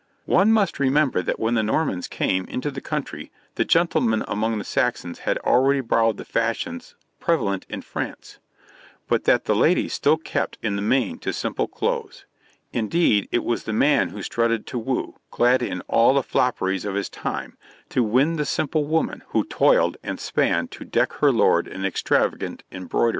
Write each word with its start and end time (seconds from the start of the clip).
One 0.25 0.51
must 0.51 0.79
remember 0.79 1.21
that 1.21 1.39
when 1.39 1.53
the 1.53 1.61
Normans 1.61 2.07
came 2.07 2.45
into 2.45 2.71
the 2.71 2.81
country 2.81 3.31
the 3.53 3.63
gentlemen 3.63 4.23
among 4.27 4.57
the 4.57 4.63
Saxons 4.63 5.19
had 5.19 5.37
already 5.45 5.81
borrowed 5.81 6.17
the 6.17 6.25
fashions 6.25 6.95
prevalent 7.19 7.67
in 7.69 7.83
France, 7.83 8.39
but 9.07 9.25
that 9.25 9.45
the 9.45 9.55
ladies 9.55 9.93
still 9.93 10.17
kept 10.17 10.57
in 10.63 10.75
the 10.75 10.81
main 10.81 11.19
to 11.19 11.31
simple 11.31 11.67
clothes; 11.67 12.25
indeed, 12.73 13.29
it 13.31 13.43
was 13.43 13.65
the 13.65 13.73
man 13.73 14.09
who 14.09 14.23
strutted 14.23 14.65
to 14.65 14.79
woo 14.79 15.17
clad 15.29 15.61
in 15.61 15.81
all 15.81 16.15
the 16.15 16.23
fopperies 16.23 16.83
of 16.83 16.95
his 16.95 17.07
time 17.07 17.55
to 17.89 18.01
win 18.01 18.37
the 18.37 18.43
simple 18.45 18.85
woman 18.85 19.21
who 19.27 19.43
toiled 19.43 19.97
and 20.01 20.19
span 20.19 20.67
to 20.69 20.83
deck 20.83 21.13
her 21.13 21.31
lord 21.31 21.67
in 21.67 21.85
extravagant 21.85 22.63
embroideries. 22.71 23.09